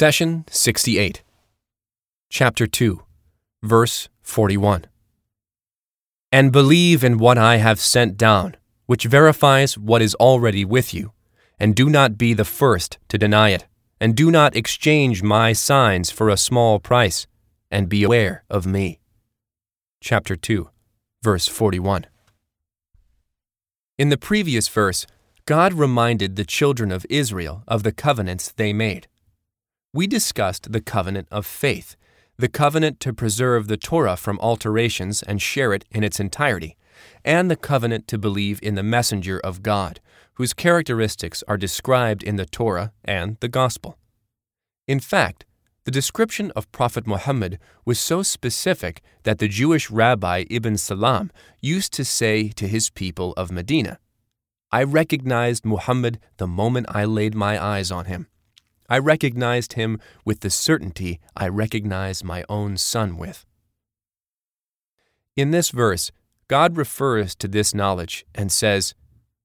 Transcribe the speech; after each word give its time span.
Session 0.00 0.46
68, 0.48 1.22
Chapter 2.30 2.66
2, 2.66 3.02
Verse 3.62 4.08
41. 4.22 4.86
And 6.32 6.50
believe 6.50 7.04
in 7.04 7.18
what 7.18 7.36
I 7.36 7.56
have 7.56 7.78
sent 7.78 8.16
down, 8.16 8.56
which 8.86 9.04
verifies 9.04 9.76
what 9.76 10.00
is 10.00 10.14
already 10.14 10.64
with 10.64 10.94
you, 10.94 11.12
and 11.58 11.76
do 11.76 11.90
not 11.90 12.16
be 12.16 12.32
the 12.32 12.46
first 12.46 12.96
to 13.08 13.18
deny 13.18 13.50
it, 13.50 13.66
and 14.00 14.16
do 14.16 14.30
not 14.30 14.56
exchange 14.56 15.22
my 15.22 15.52
signs 15.52 16.10
for 16.10 16.30
a 16.30 16.38
small 16.38 16.78
price, 16.78 17.26
and 17.70 17.90
be 17.90 18.02
aware 18.02 18.44
of 18.48 18.64
me. 18.64 19.00
Chapter 20.00 20.34
2, 20.34 20.70
Verse 21.22 21.46
41. 21.46 22.06
In 23.98 24.08
the 24.08 24.16
previous 24.16 24.66
verse, 24.66 25.06
God 25.44 25.74
reminded 25.74 26.36
the 26.36 26.46
children 26.46 26.90
of 26.90 27.04
Israel 27.10 27.64
of 27.68 27.82
the 27.82 27.92
covenants 27.92 28.50
they 28.50 28.72
made. 28.72 29.06
We 29.92 30.06
discussed 30.06 30.70
the 30.70 30.80
covenant 30.80 31.26
of 31.32 31.44
faith, 31.44 31.96
the 32.38 32.48
covenant 32.48 33.00
to 33.00 33.12
preserve 33.12 33.66
the 33.66 33.76
Torah 33.76 34.16
from 34.16 34.38
alterations 34.38 35.20
and 35.20 35.42
share 35.42 35.72
it 35.72 35.84
in 35.90 36.04
its 36.04 36.20
entirety, 36.20 36.76
and 37.24 37.50
the 37.50 37.56
covenant 37.56 38.06
to 38.08 38.18
believe 38.18 38.60
in 38.62 38.76
the 38.76 38.84
messenger 38.84 39.40
of 39.40 39.64
God, 39.64 40.00
whose 40.34 40.54
characteristics 40.54 41.42
are 41.48 41.56
described 41.56 42.22
in 42.22 42.36
the 42.36 42.46
Torah 42.46 42.92
and 43.04 43.36
the 43.40 43.48
Gospel. 43.48 43.98
In 44.86 45.00
fact, 45.00 45.44
the 45.84 45.90
description 45.90 46.52
of 46.52 46.70
Prophet 46.70 47.04
Muhammad 47.04 47.58
was 47.84 47.98
so 47.98 48.22
specific 48.22 49.02
that 49.24 49.38
the 49.38 49.48
Jewish 49.48 49.90
rabbi 49.90 50.44
Ibn 50.48 50.76
Salam 50.76 51.32
used 51.60 51.92
to 51.94 52.04
say 52.04 52.48
to 52.50 52.68
his 52.68 52.90
people 52.90 53.32
of 53.32 53.50
Medina, 53.50 53.98
I 54.70 54.84
recognized 54.84 55.64
Muhammad 55.64 56.20
the 56.36 56.46
moment 56.46 56.86
I 56.90 57.06
laid 57.06 57.34
my 57.34 57.60
eyes 57.60 57.90
on 57.90 58.04
him. 58.04 58.28
I 58.90 58.98
recognized 58.98 59.74
him 59.74 60.00
with 60.24 60.40
the 60.40 60.50
certainty 60.50 61.20
I 61.36 61.48
recognize 61.48 62.24
my 62.24 62.44
own 62.48 62.76
son 62.76 63.16
with. 63.16 63.46
In 65.36 65.52
this 65.52 65.70
verse, 65.70 66.10
God 66.48 66.76
refers 66.76 67.36
to 67.36 67.46
this 67.46 67.72
knowledge 67.72 68.26
and 68.34 68.50
says, 68.50 68.94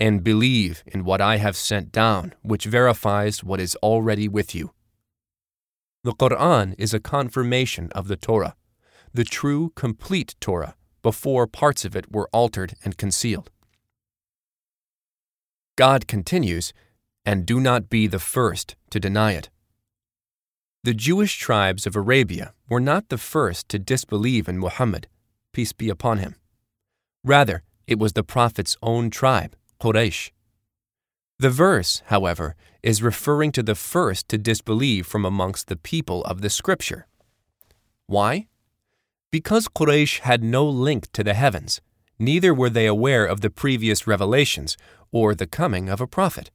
And 0.00 0.24
believe 0.24 0.82
in 0.84 1.04
what 1.04 1.20
I 1.20 1.36
have 1.36 1.56
sent 1.56 1.92
down, 1.92 2.34
which 2.42 2.64
verifies 2.64 3.44
what 3.44 3.60
is 3.60 3.76
already 3.76 4.26
with 4.26 4.56
you. 4.56 4.72
The 6.02 6.12
Quran 6.14 6.74
is 6.76 6.92
a 6.92 7.00
confirmation 7.00 7.90
of 7.92 8.08
the 8.08 8.16
Torah, 8.16 8.56
the 9.14 9.24
true, 9.24 9.70
complete 9.76 10.34
Torah, 10.40 10.74
before 11.02 11.46
parts 11.46 11.84
of 11.84 11.94
it 11.94 12.10
were 12.10 12.28
altered 12.32 12.74
and 12.84 12.96
concealed. 12.96 13.50
God 15.76 16.08
continues, 16.08 16.72
and 17.24 17.46
do 17.46 17.60
not 17.60 17.88
be 17.88 18.06
the 18.06 18.18
first 18.18 18.76
to 18.90 19.00
deny 19.00 19.32
it. 19.32 19.50
The 20.84 20.94
Jewish 20.94 21.38
tribes 21.38 21.86
of 21.86 21.96
Arabia 21.96 22.54
were 22.68 22.80
not 22.80 23.08
the 23.08 23.18
first 23.18 23.68
to 23.70 23.78
disbelieve 23.78 24.48
in 24.48 24.58
Muhammad, 24.58 25.08
peace 25.52 25.72
be 25.72 25.88
upon 25.88 26.18
him. 26.18 26.36
Rather, 27.24 27.62
it 27.86 27.98
was 27.98 28.12
the 28.12 28.22
Prophet's 28.22 28.76
own 28.82 29.10
tribe, 29.10 29.56
Quraysh. 29.80 30.30
The 31.38 31.50
verse, 31.50 32.02
however, 32.06 32.56
is 32.82 33.02
referring 33.02 33.52
to 33.52 33.62
the 33.62 33.74
first 33.74 34.28
to 34.28 34.38
disbelieve 34.38 35.06
from 35.06 35.24
amongst 35.24 35.68
the 35.68 35.76
people 35.76 36.24
of 36.24 36.40
the 36.40 36.50
Scripture. 36.50 37.06
Why? 38.06 38.46
Because 39.30 39.68
Quraysh 39.68 40.20
had 40.20 40.42
no 40.42 40.66
link 40.66 41.12
to 41.12 41.22
the 41.22 41.34
heavens, 41.34 41.80
neither 42.18 42.54
were 42.54 42.70
they 42.70 42.86
aware 42.86 43.26
of 43.26 43.40
the 43.40 43.50
previous 43.50 44.06
revelations 44.06 44.76
or 45.12 45.34
the 45.34 45.46
coming 45.46 45.88
of 45.88 46.00
a 46.00 46.06
prophet. 46.06 46.50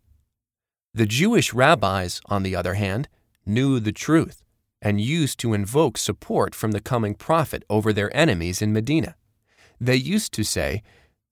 The 0.95 1.08
Jewish 1.08 1.53
rabbis, 1.53 2.22
on 2.27 2.44
the 2.44 2.55
other 2.55 2.75
hand, 2.75 3.09
knew 3.45 3.80
the 3.80 3.91
truth 3.91 4.44
and 4.80 5.02
used 5.02 5.39
to 5.39 5.53
invoke 5.53 5.97
support 5.97 6.53
from 6.53 6.72
the 6.72 6.81
coming 6.81 7.16
prophet 7.16 7.63
over 7.69 7.91
their 7.91 8.16
enemies 8.16 8.61
in 8.61 8.73
Medina. 8.73 9.16
They 9.80 9.95
used 9.95 10.33
to 10.33 10.44
say, 10.44 10.83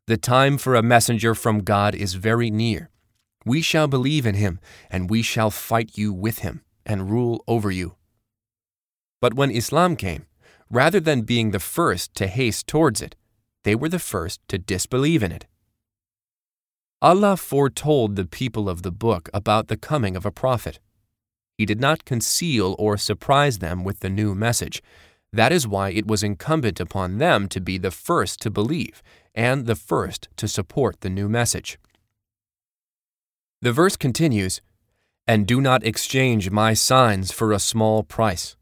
The 0.07 0.17
time 0.17 0.57
for 0.57 0.73
a 0.73 0.81
messenger 0.81 1.35
from 1.35 1.63
God 1.63 1.93
is 1.93 2.15
very 2.15 2.49
near. 2.49 2.89
We 3.45 3.61
shall 3.61 3.87
believe 3.87 4.25
in 4.25 4.35
him, 4.35 4.59
and 4.89 5.09
we 5.09 5.21
shall 5.21 5.51
fight 5.51 5.97
you 5.97 6.13
with 6.13 6.39
him 6.39 6.61
and 6.85 7.11
rule 7.11 7.43
over 7.47 7.69
you. 7.69 7.95
But 9.19 9.35
when 9.35 9.51
Islam 9.51 9.95
came, 9.95 10.25
rather 10.69 10.99
than 10.99 11.21
being 11.21 11.51
the 11.51 11.59
first 11.59 12.15
to 12.15 12.27
haste 12.27 12.67
towards 12.67 13.01
it, 13.01 13.15
they 13.63 13.75
were 13.75 13.89
the 13.89 13.99
first 13.99 14.39
to 14.47 14.57
disbelieve 14.57 15.21
in 15.21 15.31
it. 15.31 15.45
Allah 17.03 17.35
foretold 17.35 18.15
the 18.15 18.25
people 18.25 18.69
of 18.69 18.83
the 18.83 18.91
book 18.91 19.27
about 19.33 19.69
the 19.69 19.77
coming 19.77 20.15
of 20.15 20.23
a 20.23 20.31
prophet. 20.31 20.79
He 21.57 21.65
did 21.65 21.81
not 21.81 22.05
conceal 22.05 22.75
or 22.77 22.95
surprise 22.95 23.57
them 23.57 23.83
with 23.83 24.01
the 24.01 24.09
new 24.09 24.35
message. 24.35 24.83
That 25.33 25.51
is 25.51 25.67
why 25.67 25.89
it 25.89 26.05
was 26.05 26.21
incumbent 26.21 26.79
upon 26.79 27.17
them 27.17 27.47
to 27.49 27.59
be 27.59 27.79
the 27.79 27.89
first 27.89 28.39
to 28.41 28.51
believe 28.51 29.01
and 29.33 29.65
the 29.65 29.75
first 29.75 30.27
to 30.37 30.47
support 30.47 31.01
the 31.01 31.09
new 31.09 31.27
message. 31.27 31.79
The 33.63 33.71
verse 33.71 33.95
continues, 33.95 34.61
And 35.27 35.47
do 35.47 35.59
not 35.59 35.83
exchange 35.83 36.51
my 36.51 36.75
signs 36.75 37.31
for 37.31 37.51
a 37.51 37.59
small 37.59 38.03
price. 38.03 38.55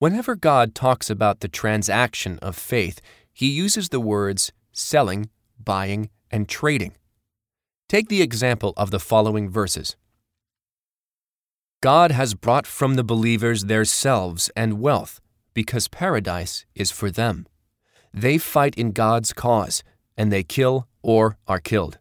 Whenever 0.00 0.34
God 0.34 0.74
talks 0.74 1.08
about 1.08 1.38
the 1.38 1.48
transaction 1.48 2.38
of 2.40 2.56
faith, 2.56 3.00
he 3.32 3.48
uses 3.48 3.90
the 3.90 4.00
words 4.00 4.50
selling, 4.72 5.30
buying, 5.62 6.10
and 6.30 6.48
trading. 6.48 6.94
Take 7.88 8.08
the 8.08 8.22
example 8.22 8.72
of 8.76 8.90
the 8.90 9.00
following 9.00 9.50
verses 9.50 9.96
God 11.82 12.10
has 12.10 12.34
brought 12.34 12.66
from 12.66 12.94
the 12.94 13.04
believers 13.04 13.64
their 13.64 13.86
selves 13.86 14.50
and 14.54 14.80
wealth, 14.80 15.20
because 15.54 15.88
paradise 15.88 16.66
is 16.74 16.90
for 16.90 17.10
them. 17.10 17.46
They 18.12 18.36
fight 18.36 18.74
in 18.74 18.92
God's 18.92 19.32
cause, 19.32 19.82
and 20.16 20.30
they 20.30 20.42
kill 20.42 20.86
or 21.02 21.38
are 21.48 21.58
killed. 21.58 21.98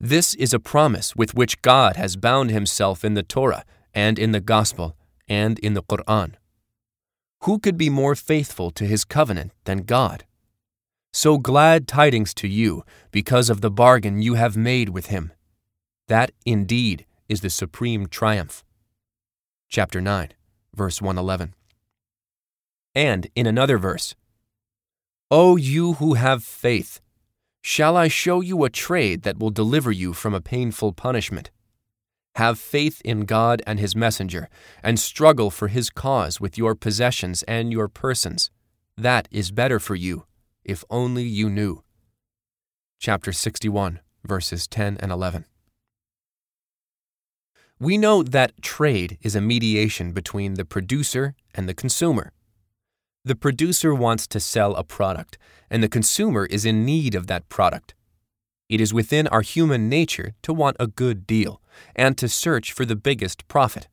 This 0.00 0.32
is 0.34 0.54
a 0.54 0.58
promise 0.58 1.14
with 1.14 1.34
which 1.34 1.60
God 1.60 1.96
has 1.96 2.16
bound 2.16 2.50
himself 2.50 3.04
in 3.04 3.12
the 3.12 3.22
Torah 3.22 3.66
and 3.92 4.18
in 4.18 4.32
the 4.32 4.40
Gospel 4.40 4.96
and 5.28 5.58
in 5.58 5.74
the 5.74 5.82
Quran. 5.82 6.36
Who 7.42 7.58
could 7.58 7.76
be 7.76 7.90
more 7.90 8.14
faithful 8.14 8.70
to 8.70 8.86
his 8.86 9.04
covenant 9.04 9.52
than 9.64 9.82
God? 9.82 10.24
So 11.12 11.38
glad 11.38 11.88
tidings 11.88 12.32
to 12.34 12.46
you 12.46 12.84
because 13.10 13.50
of 13.50 13.62
the 13.62 13.70
bargain 13.70 14.22
you 14.22 14.34
have 14.34 14.56
made 14.56 14.90
with 14.90 15.06
him. 15.06 15.32
That 16.06 16.30
indeed 16.46 17.04
is 17.28 17.40
the 17.40 17.50
supreme 17.50 18.06
triumph. 18.06 18.62
Chapter 19.68 20.00
9, 20.00 20.30
verse 20.72 21.02
111. 21.02 21.54
And 22.94 23.26
in 23.34 23.46
another 23.46 23.76
verse, 23.76 24.14
O 25.32 25.56
you 25.56 25.94
who 25.94 26.14
have 26.14 26.44
faith, 26.44 27.00
shall 27.60 27.96
I 27.96 28.06
show 28.06 28.40
you 28.40 28.62
a 28.62 28.70
trade 28.70 29.22
that 29.22 29.38
will 29.38 29.50
deliver 29.50 29.90
you 29.90 30.12
from 30.12 30.32
a 30.32 30.40
painful 30.40 30.92
punishment? 30.92 31.50
Have 32.36 32.58
faith 32.58 33.02
in 33.04 33.24
God 33.24 33.62
and 33.66 33.80
His 33.80 33.96
messenger, 33.96 34.48
and 34.82 34.98
struggle 34.98 35.50
for 35.50 35.66
His 35.66 35.90
cause 35.90 36.40
with 36.40 36.56
your 36.56 36.76
possessions 36.76 37.42
and 37.44 37.72
your 37.72 37.88
persons. 37.88 38.52
That 38.96 39.28
is 39.32 39.50
better 39.50 39.80
for 39.80 39.96
you 39.96 40.24
if 40.70 40.84
only 40.88 41.24
you 41.24 41.50
knew. 41.50 41.82
Chapter 43.00 43.32
61, 43.32 43.98
verses 44.24 44.68
10 44.68 44.98
and 45.00 45.10
11. 45.10 45.44
We 47.80 47.98
know 47.98 48.22
that 48.22 48.62
trade 48.62 49.18
is 49.20 49.34
a 49.34 49.40
mediation 49.40 50.12
between 50.12 50.54
the 50.54 50.64
producer 50.64 51.34
and 51.54 51.68
the 51.68 51.74
consumer. 51.74 52.32
The 53.24 53.34
producer 53.34 53.94
wants 53.94 54.28
to 54.28 54.38
sell 54.38 54.76
a 54.76 54.84
product, 54.84 55.38
and 55.68 55.82
the 55.82 55.88
consumer 55.88 56.46
is 56.46 56.64
in 56.64 56.84
need 56.84 57.14
of 57.16 57.26
that 57.26 57.48
product. 57.48 57.94
It 58.68 58.80
is 58.80 58.94
within 58.94 59.26
our 59.26 59.42
human 59.42 59.88
nature 59.88 60.34
to 60.42 60.52
want 60.52 60.76
a 60.78 60.86
good 60.86 61.26
deal 61.26 61.60
and 61.96 62.16
to 62.18 62.28
search 62.28 62.70
for 62.72 62.84
the 62.84 62.94
biggest 62.94 63.48
profit. 63.48 63.88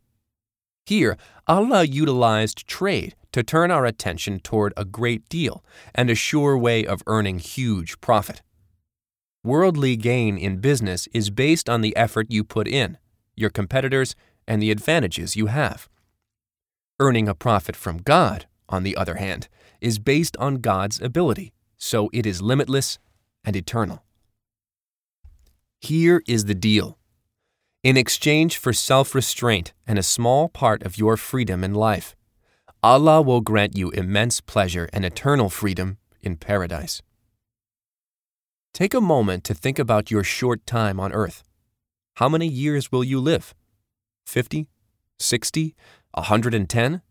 Here, 0.86 1.18
Allah 1.48 1.86
utilized 1.86 2.68
trade 2.68 3.16
to 3.38 3.44
turn 3.44 3.70
our 3.70 3.86
attention 3.86 4.40
toward 4.40 4.74
a 4.76 4.84
great 4.84 5.30
deal 5.30 5.64
and 5.94 6.10
a 6.10 6.16
sure 6.16 6.58
way 6.58 6.84
of 6.84 7.04
earning 7.06 7.38
huge 7.38 8.02
profit. 8.02 8.42
Worldly 9.44 9.96
gain 9.96 10.40
in 10.40 10.58
business 10.58 11.08
is 11.14 11.30
based 11.30 11.70
on 11.70 11.82
the 11.82 11.96
effort 11.96 12.32
you 12.32 12.44
put 12.44 12.68
in, 12.68 12.98
your 13.36 13.52
competitors, 13.52 14.16
and 14.48 14.60
the 14.60 14.72
advantages 14.72 15.36
you 15.36 15.46
have. 15.46 15.88
Earning 17.00 17.28
a 17.28 17.36
profit 17.36 17.76
from 17.76 18.00
God, 18.00 18.48
on 18.70 18.82
the 18.82 18.98
other 18.98 19.18
hand, 19.18 19.50
is 19.82 20.00
based 20.00 20.36
on 20.38 20.56
God's 20.56 21.00
ability, 21.00 21.54
so 21.78 22.10
it 22.12 22.26
is 22.26 22.42
limitless 22.42 22.98
and 23.46 23.56
eternal. 23.56 24.04
Here 25.80 26.24
is 26.28 26.46
the 26.46 26.56
deal. 26.56 26.98
In 27.84 27.98
exchange 27.98 28.58
for 28.58 28.74
self 28.74 29.14
restraint 29.14 29.74
and 29.86 30.00
a 30.00 30.04
small 30.04 30.50
part 30.50 30.82
of 30.82 30.98
your 30.98 31.18
freedom 31.18 31.64
in 31.64 31.76
life, 31.76 32.16
Allah 32.88 33.22
will 33.22 33.42
grant 33.42 33.76
you 33.76 33.90
immense 33.90 34.40
pleasure 34.40 34.88
and 34.94 35.04
eternal 35.04 35.50
freedom 35.50 35.98
in 36.22 36.38
paradise. 36.38 37.02
Take 38.74 38.94
a 38.94 39.02
moment 39.02 39.44
to 39.44 39.54
think 39.54 39.78
about 39.78 40.10
your 40.10 40.24
short 40.24 40.66
time 40.66 40.98
on 40.98 41.12
earth. 41.12 41.44
How 42.14 42.30
many 42.30 42.48
years 42.48 42.90
will 42.90 43.04
you 43.04 43.20
live? 43.20 43.54
50? 44.26 44.70
60, 45.20 45.76
110? 46.14 47.02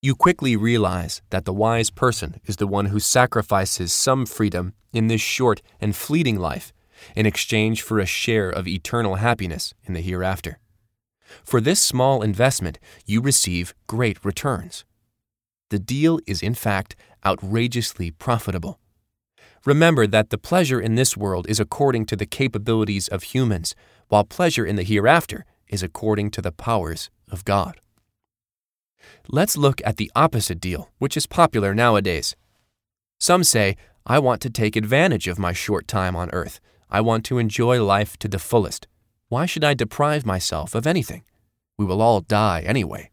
You 0.00 0.14
quickly 0.14 0.56
realize 0.56 1.20
that 1.28 1.44
the 1.44 1.52
wise 1.52 1.90
person 1.90 2.40
is 2.46 2.56
the 2.56 2.66
one 2.66 2.86
who 2.86 3.00
sacrifices 3.00 3.92
some 3.92 4.24
freedom 4.24 4.72
in 4.94 5.08
this 5.08 5.20
short 5.20 5.60
and 5.78 5.94
fleeting 5.94 6.38
life 6.38 6.72
in 7.14 7.26
exchange 7.26 7.82
for 7.82 7.98
a 7.98 8.06
share 8.06 8.48
of 8.48 8.66
eternal 8.66 9.16
happiness 9.16 9.74
in 9.84 9.92
the 9.92 10.00
hereafter. 10.00 10.58
For 11.44 11.60
this 11.60 11.82
small 11.82 12.22
investment, 12.22 12.78
you 13.06 13.20
receive 13.20 13.74
great 13.86 14.24
returns. 14.24 14.84
The 15.70 15.78
deal 15.78 16.20
is, 16.26 16.42
in 16.42 16.54
fact, 16.54 16.96
outrageously 17.24 18.10
profitable. 18.12 18.80
Remember 19.64 20.06
that 20.06 20.30
the 20.30 20.38
pleasure 20.38 20.80
in 20.80 20.94
this 20.94 21.16
world 21.16 21.46
is 21.48 21.60
according 21.60 22.06
to 22.06 22.16
the 22.16 22.26
capabilities 22.26 23.08
of 23.08 23.22
humans, 23.22 23.74
while 24.08 24.24
pleasure 24.24 24.64
in 24.64 24.76
the 24.76 24.82
hereafter 24.82 25.44
is 25.68 25.82
according 25.82 26.30
to 26.32 26.42
the 26.42 26.52
powers 26.52 27.10
of 27.30 27.44
God. 27.44 27.78
Let's 29.28 29.56
look 29.56 29.80
at 29.84 29.96
the 29.96 30.10
opposite 30.16 30.60
deal, 30.60 30.90
which 30.98 31.16
is 31.16 31.26
popular 31.26 31.74
nowadays. 31.74 32.34
Some 33.18 33.44
say, 33.44 33.76
I 34.06 34.18
want 34.18 34.40
to 34.42 34.50
take 34.50 34.76
advantage 34.76 35.28
of 35.28 35.38
my 35.38 35.52
short 35.52 35.86
time 35.86 36.16
on 36.16 36.30
earth. 36.30 36.58
I 36.90 37.00
want 37.00 37.24
to 37.26 37.38
enjoy 37.38 37.84
life 37.84 38.16
to 38.18 38.28
the 38.28 38.38
fullest. 38.38 38.88
Why 39.30 39.46
should 39.46 39.62
I 39.62 39.74
deprive 39.74 40.26
myself 40.26 40.74
of 40.74 40.88
anything? 40.88 41.22
We 41.78 41.84
will 41.84 42.02
all 42.02 42.20
die 42.20 42.62
anyway. 42.66 43.10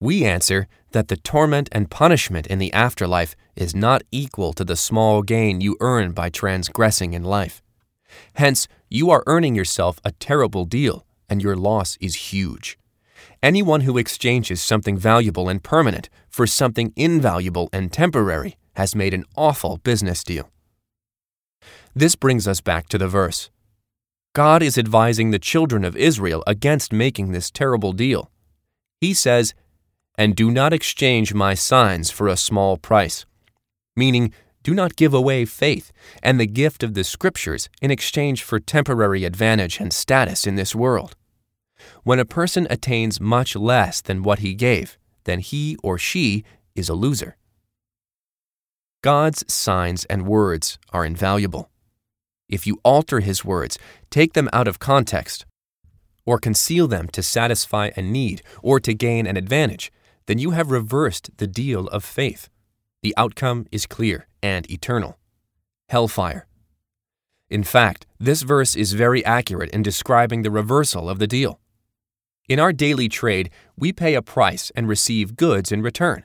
We 0.00 0.24
answer 0.24 0.66
that 0.90 1.06
the 1.06 1.16
torment 1.16 1.68
and 1.70 1.88
punishment 1.88 2.48
in 2.48 2.58
the 2.58 2.72
afterlife 2.72 3.36
is 3.54 3.72
not 3.72 4.02
equal 4.10 4.52
to 4.54 4.64
the 4.64 4.74
small 4.74 5.22
gain 5.22 5.60
you 5.60 5.76
earn 5.78 6.10
by 6.10 6.28
transgressing 6.28 7.12
in 7.12 7.22
life. 7.22 7.62
Hence, 8.34 8.66
you 8.90 9.10
are 9.12 9.22
earning 9.28 9.54
yourself 9.54 10.00
a 10.04 10.10
terrible 10.10 10.64
deal, 10.64 11.06
and 11.28 11.40
your 11.40 11.54
loss 11.54 11.96
is 12.00 12.32
huge. 12.32 12.76
Anyone 13.44 13.82
who 13.82 13.96
exchanges 13.96 14.60
something 14.60 14.98
valuable 14.98 15.48
and 15.48 15.62
permanent 15.62 16.10
for 16.28 16.48
something 16.48 16.92
invaluable 16.96 17.70
and 17.72 17.92
temporary 17.92 18.56
has 18.72 18.96
made 18.96 19.14
an 19.14 19.24
awful 19.36 19.76
business 19.84 20.24
deal. 20.24 20.50
This 21.94 22.16
brings 22.16 22.48
us 22.48 22.60
back 22.60 22.88
to 22.88 22.98
the 22.98 23.06
verse. 23.06 23.48
God 24.34 24.62
is 24.62 24.78
advising 24.78 25.30
the 25.30 25.38
children 25.38 25.84
of 25.84 25.96
Israel 25.96 26.42
against 26.46 26.92
making 26.92 27.32
this 27.32 27.50
terrible 27.50 27.92
deal. 27.92 28.30
He 29.00 29.12
says, 29.12 29.52
and 30.16 30.36
do 30.36 30.50
not 30.50 30.72
exchange 30.72 31.34
my 31.34 31.54
signs 31.54 32.10
for 32.10 32.28
a 32.28 32.36
small 32.36 32.76
price. 32.76 33.26
Meaning, 33.96 34.32
do 34.62 34.74
not 34.74 34.96
give 34.96 35.12
away 35.12 35.44
faith 35.44 35.90
and 36.22 36.38
the 36.38 36.46
gift 36.46 36.82
of 36.82 36.94
the 36.94 37.04
Scriptures 37.04 37.68
in 37.80 37.90
exchange 37.90 38.42
for 38.42 38.60
temporary 38.60 39.24
advantage 39.24 39.80
and 39.80 39.92
status 39.92 40.46
in 40.46 40.54
this 40.54 40.74
world. 40.74 41.16
When 42.04 42.18
a 42.20 42.24
person 42.24 42.66
attains 42.70 43.20
much 43.20 43.56
less 43.56 44.00
than 44.00 44.22
what 44.22 44.38
he 44.38 44.54
gave, 44.54 44.96
then 45.24 45.40
he 45.40 45.76
or 45.82 45.98
she 45.98 46.44
is 46.74 46.88
a 46.88 46.94
loser. 46.94 47.36
God's 49.02 49.44
signs 49.52 50.04
and 50.04 50.26
words 50.26 50.78
are 50.92 51.04
invaluable. 51.04 51.71
If 52.52 52.66
you 52.66 52.78
alter 52.84 53.20
his 53.20 53.46
words, 53.46 53.78
take 54.10 54.34
them 54.34 54.50
out 54.52 54.68
of 54.68 54.78
context, 54.78 55.46
or 56.26 56.38
conceal 56.38 56.86
them 56.86 57.08
to 57.08 57.22
satisfy 57.22 57.90
a 57.96 58.02
need 58.02 58.42
or 58.62 58.78
to 58.78 58.92
gain 58.92 59.26
an 59.26 59.38
advantage, 59.38 59.90
then 60.26 60.38
you 60.38 60.50
have 60.50 60.70
reversed 60.70 61.30
the 61.38 61.46
deal 61.46 61.88
of 61.88 62.04
faith. 62.04 62.50
The 63.02 63.14
outcome 63.16 63.66
is 63.72 63.86
clear 63.86 64.28
and 64.42 64.70
eternal 64.70 65.16
hellfire. 65.88 66.46
In 67.48 67.64
fact, 67.64 68.06
this 68.20 68.42
verse 68.42 68.76
is 68.76 68.92
very 68.92 69.24
accurate 69.24 69.70
in 69.70 69.82
describing 69.82 70.42
the 70.42 70.50
reversal 70.50 71.08
of 71.08 71.18
the 71.18 71.26
deal. 71.26 71.58
In 72.50 72.60
our 72.60 72.72
daily 72.72 73.08
trade, 73.08 73.48
we 73.78 73.94
pay 73.94 74.14
a 74.14 74.20
price 74.20 74.70
and 74.76 74.86
receive 74.86 75.36
goods 75.36 75.72
in 75.72 75.80
return. 75.80 76.24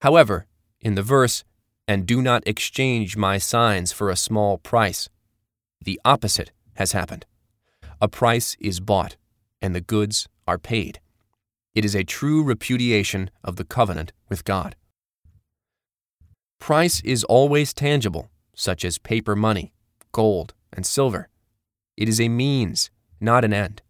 However, 0.00 0.46
in 0.80 0.94
the 0.94 1.02
verse, 1.02 1.44
and 1.86 2.06
do 2.06 2.22
not 2.22 2.42
exchange 2.46 3.18
my 3.18 3.36
signs 3.36 3.92
for 3.92 4.08
a 4.08 4.16
small 4.16 4.56
price, 4.56 5.10
the 5.84 6.00
opposite 6.04 6.52
has 6.74 6.92
happened. 6.92 7.26
A 8.00 8.08
price 8.08 8.56
is 8.60 8.80
bought, 8.80 9.16
and 9.60 9.74
the 9.74 9.80
goods 9.80 10.28
are 10.46 10.58
paid. 10.58 11.00
It 11.74 11.84
is 11.84 11.94
a 11.94 12.04
true 12.04 12.42
repudiation 12.42 13.30
of 13.42 13.56
the 13.56 13.64
covenant 13.64 14.12
with 14.28 14.44
God. 14.44 14.76
Price 16.58 17.00
is 17.02 17.24
always 17.24 17.72
tangible, 17.72 18.30
such 18.54 18.84
as 18.84 18.98
paper 18.98 19.34
money, 19.34 19.72
gold, 20.12 20.54
and 20.72 20.86
silver. 20.86 21.28
It 21.96 22.08
is 22.08 22.20
a 22.20 22.28
means, 22.28 22.90
not 23.20 23.44
an 23.44 23.52
end. 23.52 23.82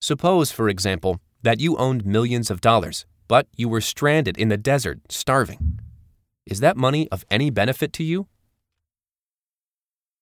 Suppose, 0.00 0.50
for 0.52 0.68
example, 0.68 1.20
that 1.42 1.60
you 1.60 1.76
owned 1.76 2.04
millions 2.04 2.50
of 2.50 2.60
dollars, 2.60 3.06
but 3.28 3.46
you 3.56 3.68
were 3.68 3.80
stranded 3.80 4.36
in 4.36 4.48
the 4.48 4.56
desert, 4.56 5.00
starving. 5.08 5.80
Is 6.44 6.60
that 6.60 6.76
money 6.76 7.08
of 7.10 7.24
any 7.30 7.50
benefit 7.50 7.92
to 7.94 8.04
you? 8.04 8.28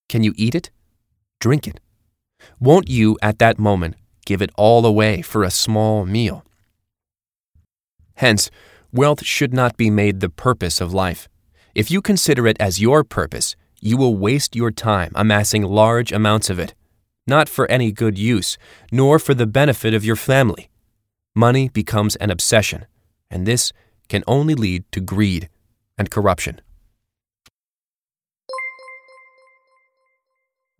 Can 0.08 0.22
you 0.22 0.32
eat 0.36 0.54
it? 0.54 0.70
Drink 1.44 1.68
it? 1.68 1.78
Won't 2.58 2.88
you, 2.88 3.18
at 3.20 3.38
that 3.38 3.58
moment, 3.58 3.96
give 4.24 4.40
it 4.40 4.48
all 4.56 4.86
away 4.86 5.20
for 5.20 5.44
a 5.44 5.50
small 5.50 6.06
meal? 6.06 6.42
Hence, 8.14 8.50
wealth 8.94 9.22
should 9.26 9.52
not 9.52 9.76
be 9.76 9.90
made 9.90 10.20
the 10.20 10.30
purpose 10.30 10.80
of 10.80 10.94
life. 10.94 11.28
If 11.74 11.90
you 11.90 12.00
consider 12.00 12.46
it 12.46 12.56
as 12.58 12.80
your 12.80 13.04
purpose, 13.04 13.56
you 13.82 13.98
will 13.98 14.16
waste 14.16 14.56
your 14.56 14.70
time 14.70 15.12
amassing 15.14 15.64
large 15.64 16.12
amounts 16.12 16.48
of 16.48 16.58
it, 16.58 16.72
not 17.26 17.50
for 17.50 17.70
any 17.70 17.92
good 17.92 18.16
use, 18.16 18.56
nor 18.90 19.18
for 19.18 19.34
the 19.34 19.46
benefit 19.46 19.92
of 19.92 20.02
your 20.02 20.16
family. 20.16 20.70
Money 21.34 21.68
becomes 21.68 22.16
an 22.16 22.30
obsession, 22.30 22.86
and 23.30 23.44
this 23.44 23.70
can 24.08 24.24
only 24.26 24.54
lead 24.54 24.90
to 24.92 25.00
greed 25.00 25.50
and 25.98 26.10
corruption. 26.10 26.62